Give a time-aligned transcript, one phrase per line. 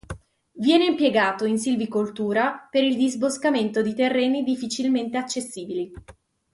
[0.53, 5.91] Viene impiegato in silvicoltura, per il disboscamento di terreni difficilmente accessibili.